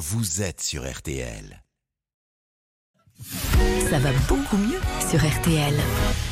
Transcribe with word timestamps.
vous 0.00 0.40
êtes 0.40 0.62
sur 0.62 0.90
RTL. 0.90 1.62
Ça 3.90 3.98
va 3.98 4.12
beaucoup 4.30 4.56
mieux 4.56 4.80
sur 5.10 5.18
RTL. 5.18 5.74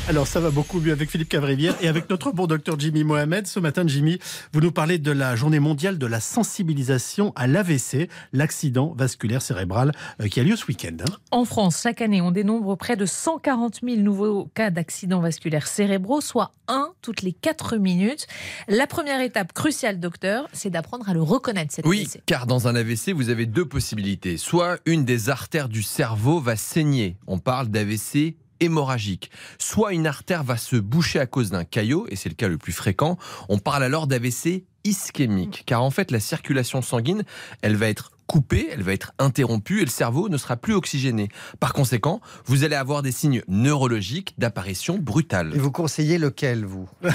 Alors 0.09 0.25
ça 0.25 0.39
va 0.39 0.49
beaucoup 0.49 0.79
mieux 0.79 0.91
avec 0.91 1.11
Philippe 1.11 1.29
Cavrivière 1.29 1.75
et 1.81 1.87
avec 1.87 2.09
notre 2.09 2.31
bon 2.31 2.47
docteur 2.47 2.79
Jimmy 2.79 3.03
Mohamed. 3.03 3.45
Ce 3.45 3.59
matin, 3.59 3.83
Jimmy, 3.85 4.17
vous 4.53 4.59
nous 4.59 4.71
parlez 4.71 4.97
de 4.97 5.11
la 5.11 5.35
journée 5.35 5.59
mondiale 5.59 5.99
de 5.99 6.07
la 6.07 6.19
sensibilisation 6.19 7.31
à 7.35 7.45
l'AVC, 7.45 8.09
l'accident 8.33 8.95
vasculaire 8.97 9.43
cérébral, 9.43 9.91
euh, 10.19 10.27
qui 10.27 10.39
a 10.39 10.43
lieu 10.43 10.55
ce 10.55 10.65
week-end. 10.65 10.97
hein. 11.07 11.11
En 11.29 11.45
France, 11.45 11.81
chaque 11.83 12.01
année, 12.01 12.21
on 12.21 12.31
dénombre 12.31 12.75
près 12.75 12.95
de 12.95 13.05
140 13.05 13.81
000 13.83 13.97
nouveaux 14.01 14.45
cas 14.55 14.71
d'accidents 14.71 15.19
vasculaires 15.21 15.67
cérébraux, 15.67 16.21
soit 16.21 16.53
un 16.67 16.89
toutes 17.03 17.21
les 17.21 17.31
4 17.33 17.77
minutes. 17.77 18.25
La 18.67 18.87
première 18.87 19.21
étape 19.21 19.53
cruciale, 19.53 19.99
docteur, 19.99 20.47
c'est 20.53 20.71
d'apprendre 20.71 21.07
à 21.07 21.13
le 21.13 21.21
reconnaître, 21.21 21.71
cet 21.71 21.85
Oui, 21.85 22.07
AVC. 22.11 22.23
car 22.25 22.47
dans 22.47 22.67
un 22.67 22.73
AVC, 22.73 23.11
vous 23.13 23.29
avez 23.29 23.45
deux 23.45 23.65
possibilités. 23.65 24.37
Soit 24.37 24.79
une 24.87 25.05
des 25.05 25.29
artères 25.29 25.69
du 25.69 25.83
cerveau 25.83 26.39
va 26.39 26.55
saigner. 26.55 27.15
On 27.27 27.37
parle 27.37 27.67
d'AVC 27.67 28.35
hémorragique. 28.59 29.31
Soit 29.57 29.93
une 29.93 30.07
artère 30.07 30.43
va 30.43 30.57
se 30.57 30.75
boucher 30.75 31.19
à 31.19 31.25
cause 31.25 31.51
d'un 31.51 31.63
caillot, 31.63 32.05
et 32.09 32.15
c'est 32.15 32.29
le 32.29 32.35
cas 32.35 32.47
le 32.47 32.57
plus 32.57 32.73
fréquent. 32.73 33.17
On 33.47 33.59
parle 33.59 33.83
alors 33.83 34.07
d'AVC 34.07 34.63
ischémique, 34.83 35.63
car 35.65 35.83
en 35.83 35.91
fait 35.91 36.11
la 36.11 36.19
circulation 36.19 36.81
sanguine, 36.81 37.23
elle 37.61 37.75
va 37.75 37.87
être 37.87 38.11
coupée, 38.27 38.69
elle 38.71 38.83
va 38.83 38.93
être 38.93 39.11
interrompue 39.17 39.81
et 39.81 39.85
le 39.85 39.89
cerveau 39.89 40.29
ne 40.29 40.37
sera 40.37 40.55
plus 40.55 40.75
oxygéné. 40.75 41.29
Par 41.59 41.73
conséquent, 41.73 42.21
vous 42.45 42.63
allez 42.63 42.75
avoir 42.75 43.01
des 43.01 43.11
signes 43.11 43.41
neurologiques 43.47 44.35
d'apparition 44.37 44.99
brutale. 44.99 45.51
Et 45.55 45.57
vous 45.57 45.71
conseillez 45.71 46.19
lequel, 46.19 46.63
vous? 46.63 46.87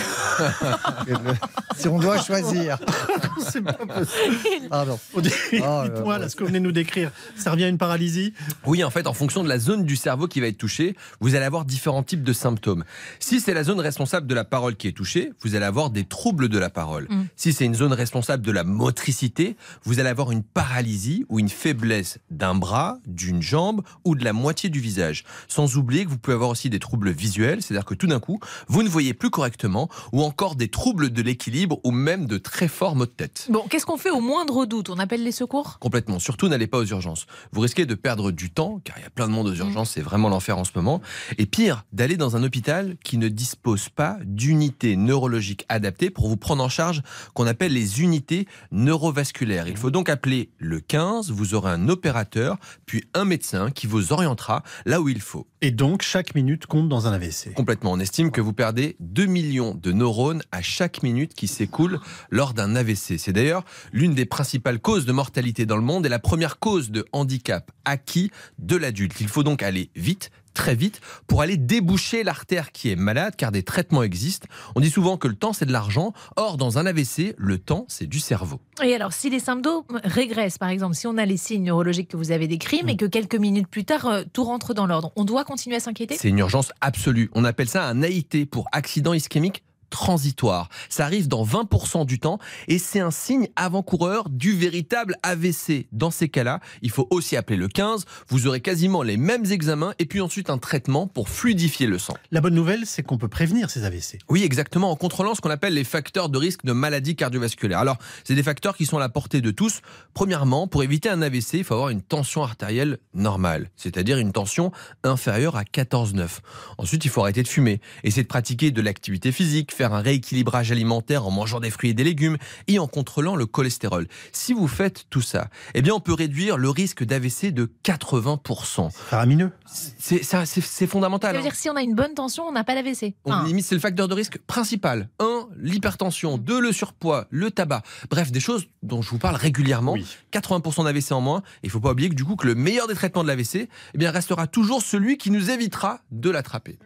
Si 1.76 1.88
on 1.88 1.98
doit 1.98 2.22
choisir. 2.22 2.78
C'est 3.50 3.62
pas 3.62 3.72
possible. 3.74 4.68
Pardon. 4.70 4.98
On 5.14 5.20
dit- 5.20 5.30
Oh 5.52 5.58
là 5.60 5.88
Dites-moi, 5.88 6.14
là. 6.14 6.24
là, 6.24 6.28
ce 6.28 6.36
que 6.36 6.40
vous 6.42 6.48
venez 6.48 6.58
de 6.60 6.64
nous 6.64 6.72
décrire, 6.72 7.10
ça 7.36 7.50
revient 7.50 7.64
à 7.64 7.68
une 7.68 7.78
paralysie 7.78 8.32
Oui, 8.66 8.82
en 8.84 8.90
fait, 8.90 9.06
en 9.06 9.12
fonction 9.14 9.42
de 9.42 9.48
la 9.48 9.58
zone 9.58 9.84
du 9.84 9.96
cerveau 9.96 10.26
qui 10.26 10.40
va 10.40 10.46
être 10.48 10.58
touchée, 10.58 10.96
vous 11.20 11.34
allez 11.34 11.44
avoir 11.44 11.64
différents 11.64 12.02
types 12.02 12.22
de 12.22 12.32
symptômes. 12.32 12.84
Si 13.20 13.40
c'est 13.40 13.54
la 13.54 13.64
zone 13.64 13.80
responsable 13.80 14.26
de 14.26 14.34
la 14.34 14.44
parole 14.44 14.76
qui 14.76 14.88
est 14.88 14.92
touchée, 14.92 15.32
vous 15.42 15.54
allez 15.54 15.64
avoir 15.64 15.90
des 15.90 16.04
troubles 16.04 16.48
de 16.48 16.58
la 16.58 16.70
parole. 16.70 17.06
Mm. 17.10 17.24
Si 17.36 17.52
c'est 17.52 17.64
une 17.64 17.74
zone 17.74 17.92
responsable 17.92 18.44
de 18.44 18.52
la 18.52 18.64
motricité, 18.64 19.56
vous 19.84 20.00
allez 20.00 20.08
avoir 20.08 20.30
une 20.30 20.42
paralysie 20.42 21.24
ou 21.28 21.38
une 21.38 21.48
faiblesse 21.48 22.18
d'un 22.30 22.54
bras, 22.54 22.98
d'une 23.06 23.42
jambe 23.42 23.82
ou 24.04 24.14
de 24.14 24.24
la 24.24 24.32
moitié 24.32 24.70
du 24.70 24.80
visage. 24.80 25.24
Sans 25.48 25.76
oublier 25.76 26.04
que 26.04 26.10
vous 26.10 26.18
pouvez 26.18 26.34
avoir 26.34 26.50
aussi 26.50 26.70
des 26.70 26.78
troubles 26.78 27.10
visuels, 27.10 27.62
c'est-à-dire 27.62 27.84
que 27.84 27.94
tout 27.94 28.06
d'un 28.06 28.20
coup, 28.20 28.38
vous 28.68 28.82
ne 28.82 28.88
voyez 28.88 29.14
plus 29.14 29.30
correctement, 29.30 29.88
ou 30.12 30.22
encore 30.22 30.54
des 30.56 30.68
troubles 30.68 31.10
de 31.10 31.22
l'équilibre 31.22 31.80
ou 31.84 31.90
même 31.90 32.26
de 32.26 32.38
très 32.38 32.68
forts 32.68 32.96
maux 32.96 33.06
de 33.06 33.10
tête. 33.10 33.33
Bon, 33.48 33.64
qu'est-ce 33.68 33.86
qu'on 33.86 33.96
fait 33.96 34.10
au 34.10 34.20
moindre 34.20 34.66
doute? 34.66 34.90
On 34.90 34.98
appelle 34.98 35.22
les 35.22 35.32
secours? 35.32 35.78
Complètement. 35.78 36.18
Surtout, 36.18 36.48
n'allez 36.48 36.66
pas 36.66 36.78
aux 36.78 36.84
urgences. 36.84 37.26
Vous 37.52 37.60
risquez 37.60 37.86
de 37.86 37.94
perdre 37.94 38.30
du 38.30 38.50
temps, 38.50 38.80
car 38.84 38.98
il 38.98 39.02
y 39.02 39.06
a 39.06 39.10
plein 39.10 39.26
de 39.26 39.32
monde 39.32 39.48
aux 39.48 39.54
urgences, 39.54 39.90
c'est 39.90 40.00
vraiment 40.00 40.28
l'enfer 40.28 40.58
en 40.58 40.64
ce 40.64 40.72
moment. 40.74 41.00
Et 41.38 41.46
pire, 41.46 41.84
d'aller 41.92 42.16
dans 42.16 42.36
un 42.36 42.42
hôpital 42.42 42.96
qui 43.04 43.18
ne 43.18 43.28
dispose 43.28 43.88
pas 43.88 44.18
d'unités 44.24 44.96
neurologiques 44.96 45.64
adaptées 45.68 46.10
pour 46.10 46.28
vous 46.28 46.36
prendre 46.36 46.62
en 46.62 46.68
charge, 46.68 47.02
qu'on 47.34 47.46
appelle 47.46 47.72
les 47.72 48.02
unités 48.02 48.46
neurovasculaires. 48.72 49.68
Il 49.68 49.76
faut 49.76 49.90
donc 49.90 50.08
appeler 50.08 50.50
le 50.58 50.80
15, 50.80 51.30
vous 51.30 51.54
aurez 51.54 51.70
un 51.70 51.88
opérateur, 51.88 52.58
puis 52.86 53.04
un 53.14 53.24
médecin 53.24 53.70
qui 53.70 53.86
vous 53.86 54.12
orientera 54.12 54.62
là 54.86 55.00
où 55.00 55.08
il 55.08 55.20
faut. 55.20 55.46
Et 55.60 55.70
donc, 55.70 56.02
chaque 56.02 56.34
minute 56.34 56.66
compte 56.66 56.88
dans 56.88 57.06
un 57.06 57.12
AVC. 57.12 57.54
Complètement. 57.54 57.92
On 57.92 58.00
estime 58.00 58.30
que 58.30 58.40
vous 58.40 58.52
perdez 58.52 58.96
2 59.00 59.26
millions 59.26 59.74
de 59.74 59.92
neurones 59.92 60.42
à 60.52 60.60
chaque 60.60 61.02
minute 61.02 61.34
qui 61.34 61.48
s'écoule 61.48 62.00
lors 62.30 62.52
d'un 62.52 62.76
AVC. 62.76 63.18
C'est 63.24 63.32
d'ailleurs 63.32 63.64
l'une 63.90 64.12
des 64.12 64.26
principales 64.26 64.80
causes 64.80 65.06
de 65.06 65.12
mortalité 65.12 65.64
dans 65.64 65.76
le 65.76 65.82
monde 65.82 66.04
et 66.04 66.10
la 66.10 66.18
première 66.18 66.58
cause 66.58 66.90
de 66.90 67.06
handicap 67.12 67.72
acquis 67.86 68.30
de 68.58 68.76
l'adulte. 68.76 69.18
Il 69.22 69.28
faut 69.28 69.42
donc 69.42 69.62
aller 69.62 69.88
vite 69.96 70.30
très 70.52 70.74
vite 70.74 71.00
pour 71.26 71.40
aller 71.40 71.56
déboucher 71.56 72.22
l'artère 72.22 72.70
qui 72.70 72.90
est 72.90 72.96
malade 72.96 73.34
car 73.36 73.50
des 73.50 73.62
traitements 73.62 74.02
existent. 74.02 74.46
On 74.76 74.80
dit 74.80 74.90
souvent 74.90 75.16
que 75.16 75.26
le 75.26 75.34
temps 75.34 75.54
c'est 75.54 75.64
de 75.64 75.72
l'argent. 75.72 76.12
Or 76.36 76.58
dans 76.58 76.78
un 76.78 76.84
AVC, 76.84 77.34
le 77.38 77.56
temps 77.56 77.86
c'est 77.88 78.06
du 78.06 78.20
cerveau. 78.20 78.60
Et 78.82 78.94
alors, 78.94 79.12
si 79.12 79.30
les 79.30 79.40
symptômes 79.40 79.84
régressent, 80.04 80.58
par 80.58 80.68
exemple, 80.68 80.94
si 80.94 81.06
on 81.06 81.16
a 81.16 81.24
les 81.24 81.36
signes 81.36 81.64
neurologiques 81.64 82.08
que 82.08 82.16
vous 82.16 82.30
avez 82.30 82.46
décrits, 82.46 82.82
mais 82.84 82.96
que 82.96 83.06
quelques 83.06 83.36
minutes 83.36 83.68
plus 83.68 83.84
tard, 83.84 84.06
euh, 84.06 84.22
tout 84.32 84.44
rentre 84.44 84.74
dans 84.74 84.86
l'ordre, 84.86 85.12
on 85.16 85.24
doit 85.24 85.44
continuer 85.44 85.76
à 85.76 85.80
s'inquiéter? 85.80 86.16
C'est 86.18 86.28
une 86.28 86.38
urgence 86.38 86.72
absolue. 86.82 87.30
On 87.34 87.44
appelle 87.44 87.68
ça 87.68 87.86
un 87.86 88.02
AIT 88.02 88.46
pour 88.50 88.68
accident 88.72 89.14
ischémique 89.14 89.63
transitoire. 89.90 90.68
Ça 90.88 91.04
arrive 91.04 91.28
dans 91.28 91.44
20% 91.44 92.06
du 92.06 92.18
temps 92.18 92.38
et 92.68 92.78
c'est 92.78 93.00
un 93.00 93.10
signe 93.10 93.48
avant-coureur 93.56 94.28
du 94.28 94.54
véritable 94.54 95.16
AVC. 95.22 95.86
Dans 95.92 96.10
ces 96.10 96.28
cas-là, 96.28 96.60
il 96.82 96.90
faut 96.90 97.06
aussi 97.10 97.36
appeler 97.36 97.56
le 97.56 97.68
15. 97.68 98.04
Vous 98.28 98.46
aurez 98.46 98.60
quasiment 98.60 99.02
les 99.02 99.16
mêmes 99.16 99.46
examens 99.46 99.94
et 99.98 100.06
puis 100.06 100.20
ensuite 100.20 100.50
un 100.50 100.58
traitement 100.58 101.06
pour 101.06 101.28
fluidifier 101.28 101.86
le 101.86 101.98
sang. 101.98 102.14
La 102.30 102.40
bonne 102.40 102.54
nouvelle, 102.54 102.86
c'est 102.86 103.02
qu'on 103.02 103.18
peut 103.18 103.28
prévenir 103.28 103.70
ces 103.70 103.84
AVC. 103.84 104.18
Oui, 104.28 104.42
exactement, 104.42 104.90
en 104.90 104.96
contrôlant 104.96 105.34
ce 105.34 105.40
qu'on 105.40 105.50
appelle 105.50 105.74
les 105.74 105.84
facteurs 105.84 106.28
de 106.28 106.38
risque 106.38 106.64
de 106.64 106.72
maladies 106.72 107.16
cardiovasculaires. 107.16 107.78
Alors, 107.78 107.98
c'est 108.24 108.34
des 108.34 108.42
facteurs 108.42 108.76
qui 108.76 108.86
sont 108.86 108.96
à 108.96 109.00
la 109.00 109.08
portée 109.08 109.40
de 109.40 109.50
tous. 109.50 109.80
Premièrement, 110.14 110.66
pour 110.66 110.82
éviter 110.82 111.08
un 111.08 111.22
AVC, 111.22 111.54
il 111.54 111.64
faut 111.64 111.74
avoir 111.74 111.90
une 111.90 112.02
tension 112.02 112.42
artérielle 112.42 112.98
normale, 113.14 113.70
c'est-à-dire 113.76 114.18
une 114.18 114.32
tension 114.32 114.72
inférieure 115.02 115.56
à 115.56 115.64
14,9. 115.64 116.40
Ensuite, 116.78 117.04
il 117.04 117.10
faut 117.10 117.22
arrêter 117.22 117.42
de 117.42 117.48
fumer, 117.48 117.80
essayer 118.02 118.22
de 118.22 118.28
pratiquer 118.28 118.70
de 118.70 118.80
l'activité 118.80 119.32
physique, 119.32 119.72
faire 119.74 119.92
un 119.92 120.00
rééquilibrage 120.00 120.72
alimentaire 120.72 121.26
en 121.26 121.30
mangeant 121.30 121.60
des 121.60 121.70
fruits 121.70 121.90
et 121.90 121.94
des 121.94 122.04
légumes 122.04 122.36
et 122.68 122.78
en 122.78 122.86
contrôlant 122.86 123.36
le 123.36 123.46
cholestérol. 123.46 124.06
Si 124.32 124.52
vous 124.52 124.68
faites 124.68 125.04
tout 125.10 125.20
ça, 125.20 125.48
eh 125.74 125.82
bien, 125.82 125.94
on 125.94 126.00
peut 126.00 126.12
réduire 126.14 126.56
le 126.56 126.70
risque 126.70 127.04
d'AVC 127.04 127.52
de 127.52 127.70
80%. 127.84 128.90
Faramineux. 128.92 129.50
C'est 129.66 130.22
ça, 130.22 130.46
c'est- 130.46 130.60
c'est 130.60 130.86
fondamental. 130.86 131.30
Ça 131.30 131.32
veut 131.34 131.40
hein. 131.40 131.48
dire 131.48 131.54
si 131.56 131.68
on 131.68 131.76
a 131.76 131.82
une 131.82 131.94
bonne 131.94 132.14
tension, 132.14 132.44
on 132.44 132.52
n'a 132.52 132.64
pas 132.64 132.74
d'AVC. 132.74 133.14
On 133.24 133.32
Enfin, 133.32 133.44
limite, 133.44 133.64
c'est 133.64 133.74
le 133.74 133.80
facteur 133.80 134.08
de 134.08 134.14
risque 134.14 134.38
principal. 134.46 135.08
1, 135.18 135.48
l'hypertension. 135.58 136.38
2, 136.38 136.60
le 136.60 136.72
surpoids, 136.72 137.26
le 137.30 137.50
tabac. 137.50 137.82
Bref, 138.10 138.30
des 138.30 138.40
choses 138.40 138.66
dont 138.82 139.02
je 139.02 139.10
vous 139.10 139.18
parle 139.18 139.36
régulièrement. 139.36 139.92
Oui. 139.92 140.06
80% 140.30 140.84
d'AVC 140.84 141.12
en 141.12 141.20
moins. 141.20 141.42
Il 141.62 141.70
faut 141.70 141.80
pas 141.80 141.90
oublier 141.92 142.08
que 142.08 142.14
du 142.14 142.24
coup, 142.24 142.36
que 142.36 142.46
le 142.46 142.54
meilleur 142.54 142.86
des 142.86 142.94
traitements 142.94 143.22
de 143.22 143.28
l'AVC, 143.28 143.68
eh 143.94 143.98
bien, 143.98 144.10
restera 144.10 144.46
toujours 144.46 144.82
celui 144.82 145.18
qui 145.18 145.30
nous 145.30 145.50
évitera 145.50 146.00
de 146.10 146.30
l'attraper. 146.30 146.78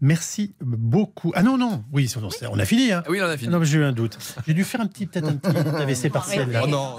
Merci 0.00 0.54
beaucoup. 0.60 1.32
Ah 1.34 1.42
non, 1.42 1.58
non, 1.58 1.84
oui, 1.92 2.10
on 2.16 2.28
on 2.52 2.58
a 2.58 2.64
fini. 2.64 2.92
Hein. 2.92 3.02
Ah 3.06 3.10
oui, 3.10 3.20
on 3.20 3.26
a 3.26 3.36
fini. 3.36 3.50
Non, 3.52 3.58
mais 3.58 3.66
j'ai 3.66 3.78
eu 3.78 3.84
un 3.84 3.92
doute. 3.92 4.18
J'ai 4.46 4.54
dû 4.54 4.64
faire 4.64 4.80
un 4.80 4.86
petit, 4.86 5.06
peut-être 5.06 5.28
un 5.28 5.36
petit 5.36 5.56
AVC 5.56 6.10
partiel. 6.12 6.50
là. 6.50 6.62
Oh 6.64 6.66
non. 6.66 6.96